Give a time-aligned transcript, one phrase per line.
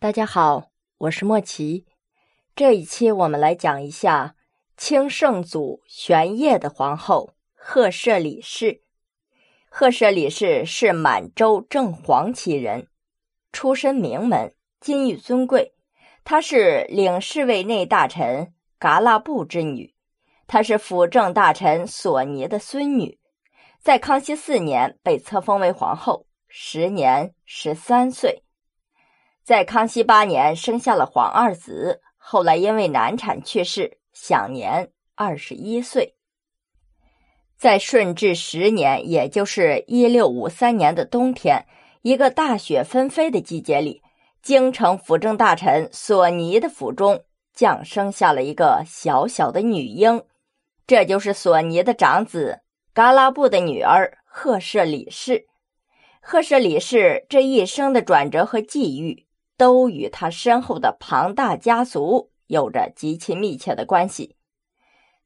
[0.00, 1.84] 大家好，我是莫奇。
[2.54, 4.36] 这一期我们来讲一下
[4.76, 8.82] 清圣祖玄烨的皇后赫舍里氏。
[9.68, 12.86] 赫舍里氏是满洲正黄旗人，
[13.50, 15.74] 出身名门，金玉尊贵。
[16.22, 19.96] 她是领侍卫内大臣噶拉布之女，
[20.46, 23.18] 她是辅政大臣索尼的孙女，
[23.80, 28.44] 在康熙四年被册封为皇后，时年十三岁。
[29.48, 36.16] 在康熙八年生下了皇二子，后来因为难产去世，享年二十一岁。
[37.56, 41.64] 在顺治十年，也就是一六五三年的冬天，
[42.02, 44.02] 一个大雪纷飞的季节里，
[44.42, 50.24] 京城辅政大臣索尼的府中降生下了一个小小的女婴，
[50.86, 52.60] 这就是索尼的长子
[52.92, 55.46] 噶拉布的女儿赫舍里氏。
[56.20, 59.24] 赫舍里氏这一生的转折和际遇。
[59.58, 64.36] 都与他身后的庞大家族有着极其密切的关系。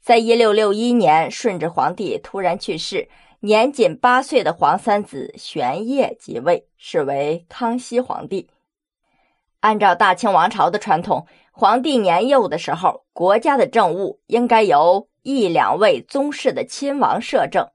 [0.00, 3.08] 在一六六一年，顺治皇帝突然去世，
[3.38, 8.48] 年仅八岁的皇三子玄烨即位，是为康熙皇帝。
[9.60, 17.68] 按照大清王朝的传统，皇帝年幼的时候，国家的政务应该由一两位宗室的亲王摄政。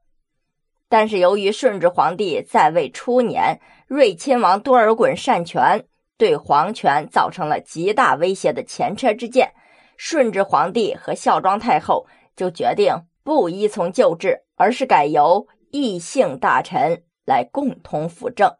[0.90, 5.86] 但是由于顺治皇帝在位初年，睿亲王多尔衮擅权。
[6.18, 9.54] 对皇权造成了极大威胁的前车之鉴，
[9.96, 18.52] 顺治皇帝和孝庄太后就决定不依从旧制，而是改由异姓大臣来共同辅政，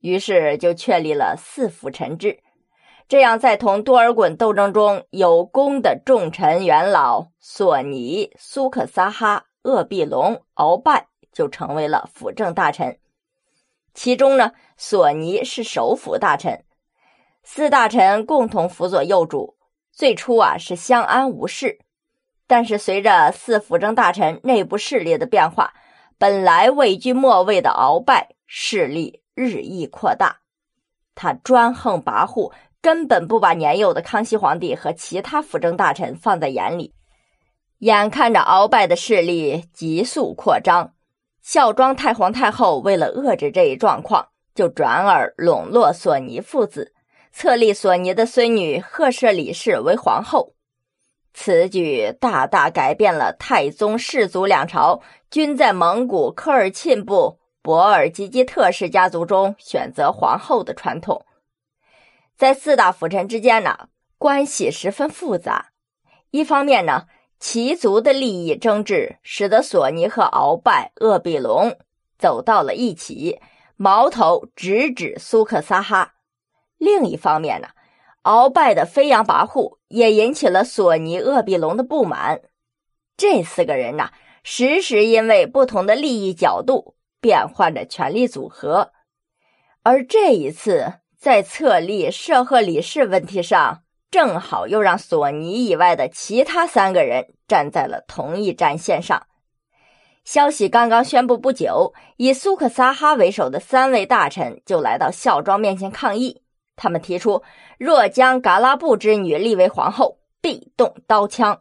[0.00, 2.38] 于是就确立了四辅臣制。
[3.08, 12.98] 这样，在同多尔衮斗争中有功的重臣元老索尼、苏克萨哈、鄂必隆、鳌拜就成为了辅政大臣。
[13.94, 16.64] 其中呢，索尼是首辅大臣。
[17.42, 19.56] 四大臣共同辅佐幼主，
[19.92, 21.80] 最初啊是相安无事，
[22.46, 25.72] 但是随着四辅政大臣内部势力的变化，
[26.18, 30.40] 本来位居末位的鳌拜势力日益扩大，
[31.14, 36.94] 他专横跋扈，根本不把年幼的康熙皇帝和其他辅政大臣放在眼里。
[37.78, 40.92] 眼看着鳌拜的势力急速扩张，
[41.40, 46.92] 孝庄太皇太后为了遏制这一状况，就转而笼络索尼父子。
[47.32, 50.54] 册立索尼的孙女赫舍里氏为皇后，
[51.32, 61.24] 此举大大改变了太宗世族两朝均在蒙古科尔沁部博尔济吉特氏家族中选择皇后的传统。
[62.36, 63.88] 在四大辅臣之间呢，
[64.18, 65.70] 关系十分复杂。
[66.30, 67.06] 一方面呢，
[67.38, 71.76] 旗族的利益争执使得索尼和鳌拜、鄂必隆
[72.18, 73.40] 走到了一起，
[73.76, 76.14] 矛头直指苏克萨哈。
[76.80, 77.68] 另一方面呢，
[78.22, 82.40] 鳌拜的飞扬跋扈也引起了索尼、鄂必隆的不满。
[83.18, 84.10] 这四个人呐，
[84.42, 88.92] 时时因为不同的利益角度变换着权力组合。
[89.82, 99.26] 而这一次在册立摄赫里氏问题上，正好又让索尼以外的其他三个人站在了同一战线上。
[100.24, 106.40] 消息刚刚宣布不久，以苏克萨哈为首的三位大臣就来到孝庄面前抗议。
[106.80, 107.42] 他们提出，
[107.78, 111.60] 若将噶拉布之女立为皇后，必动刀枪。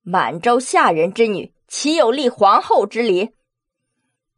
[0.00, 3.32] 满洲下人之女，岂有立皇后之理？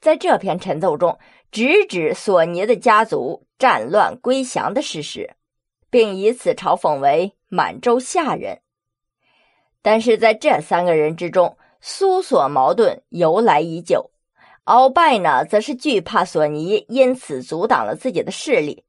[0.01, 1.21] 在这篇陈奏中，
[1.53, 5.37] 直指索尼的家族战乱归降的事实，
[5.91, 8.63] 并以此嘲讽为满洲下人。
[9.81, 14.11] 但是在这三个人之中，苏索矛盾由来已久。
[14.65, 18.85] 鳌拜呢，则是惧怕索尼，因此阻挡了自己的势力。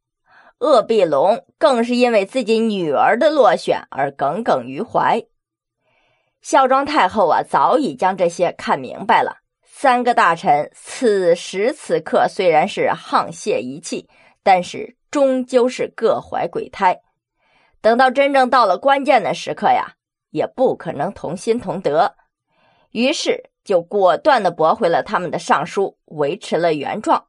[0.59, 5.21] 鄂必隆更是因为自己女儿的落选而耿耿于怀。
[6.41, 9.39] 孝庄太后啊，早已将这些看明白了。
[9.63, 14.07] 三个大臣此时此刻虽然是沆瀣一气，
[14.43, 17.01] 但是终究是各怀鬼胎。
[17.81, 19.95] 等到真正到了关键的时刻呀，
[20.29, 22.15] 也不可能同心同德。
[22.91, 27.25] 于是就果断的驳回了他们的上书，维持了原状。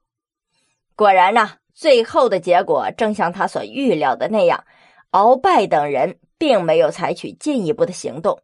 [0.94, 1.54] 果然呢。
[1.76, 4.64] 最后的结果正像他所预料的那样，
[5.11, 8.40] 鳌拜等人并没有采取进一步的行动。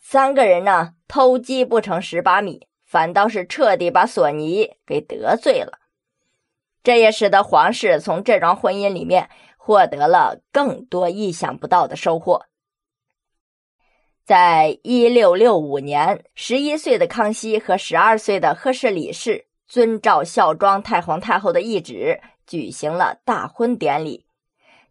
[0.00, 5.80] 三个人呢，偷鸡不成蚀把米，反倒是彻底把索尼给得罪了。
[6.84, 12.46] 这也使得皇室从这桩婚姻里面获得了更多意想不到的收获。
[14.24, 22.20] 在一六六五年，十一岁的康熙和十二岁的赫舍里氏遵照孝庄太皇太后的懿旨。
[22.50, 24.26] 举行了大婚典礼，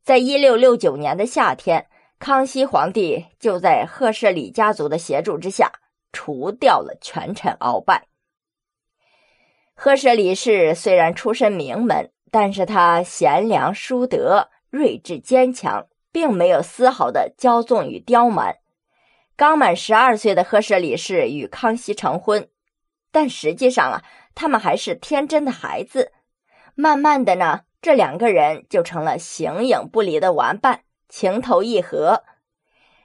[0.02, 5.70] 在一六六九年的夏天，康熙皇帝就在赫舍里家族的协助之下，
[6.14, 8.08] 除掉了权臣鳌拜。
[9.76, 18.56] 赫舍里氏虽然出身名门，但是他贤良淑德、睿智坚强，并没有丝毫的骄纵与刁蛮。
[19.36, 22.48] 刚满十二岁的赫舍里氏与康熙成婚，
[23.12, 24.02] 但实际上啊，
[24.34, 26.14] 他们还是天真的孩子。
[26.82, 32.24] 慢慢的呢，这两个人就成了形影不离的玩伴，情投意合。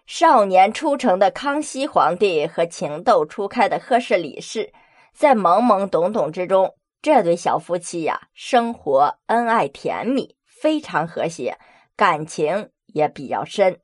[0.07, 4.73] 少年出城的康熙皇帝和情窦初开的赫舍里氏。
[5.13, 11.59] 在懵懵懂懂之中，这对小夫妻呀，生活恩爱甜蜜，非常和谐，
[11.97, 13.81] 感情也比较深。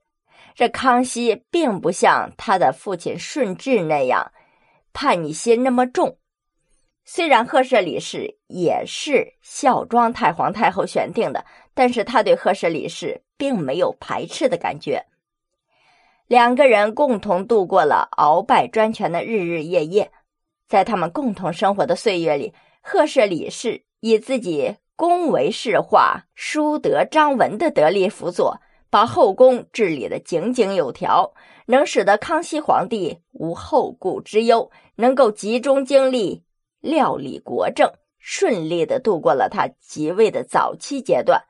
[0.54, 4.30] 这康熙并不像他的父亲顺治那样
[4.92, 6.19] 叛逆心那么重。
[7.12, 15.04] 虽然赫舍里氏也是孝庄太皇太后选定的，但是他对赫舍里氏并没有排斥的感觉。
[16.28, 20.12] 两个人共同度过了鳌拜专权的日日夜夜。
[20.68, 31.32] 在他们共同生活的岁月里，赫舍里氏以自己恭维世化、淑德张文的得力辅佐，把后宫治理的井井有条，
[31.66, 36.44] 能使得康熙皇帝无后顾之忧，能够集中精力
[36.80, 41.44] 料理国政，顺利的度过了他即位的早期阶段，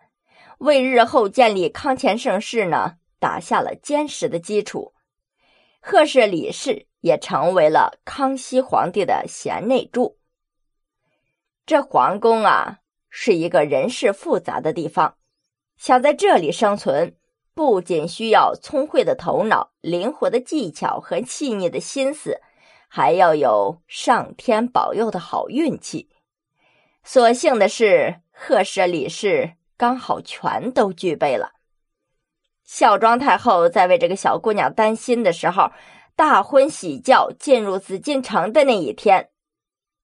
[0.58, 4.92] 为日后建立康乾盛世呢打下了坚实的基础。
[5.80, 6.86] 赫舍里氏。
[7.00, 10.18] 也成为了康熙皇帝的贤内助。
[11.64, 15.16] 这皇宫啊，是一个人事复杂的地方，
[15.78, 17.16] 想在这里生存，
[17.54, 22.42] 不仅需要聪慧的头脑、灵活的技巧和细腻的心思，
[22.92, 26.08] 还要有上天保佑的好运气。
[27.04, 31.52] 所幸的是，赫舍里氏刚好全都具备了。
[32.64, 35.70] 孝庄太后在为这个小姑娘担心的时候。
[36.16, 39.30] 大婚喜轿进入紫禁城的那一天，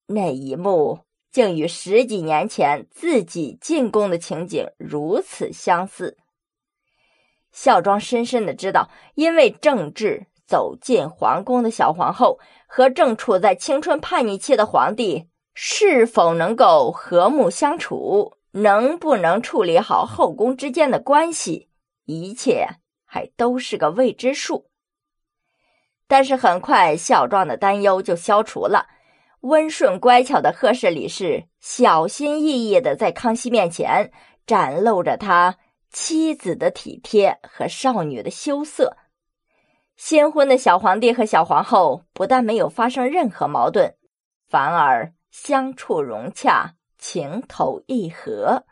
[0.06, 1.00] 那一幕
[1.30, 6.16] 竟与十几年前自己进宫的情景如此相似。
[7.52, 21.68] 孝庄深深的知道，因为政治走进皇宫的小皇后和正处在青春叛逆期的皇帝是否能够和睦相处，能不能处理好后宫之间的关系，
[22.04, 22.66] 一切
[23.04, 24.66] 还都是个未知数。
[26.06, 28.86] 但是很快，孝庄的担忧就消除了。
[29.40, 34.10] 温顺乖巧的赫舍里氏小心翼翼的在康熙面前
[34.46, 35.56] 展露着他
[35.92, 38.96] 妻子的体贴和少女的羞涩。
[39.96, 43.94] 新婚的小皇帝和小皇后不但没有发生任何矛盾，
[44.48, 48.64] 反而相处融洽，情投意合。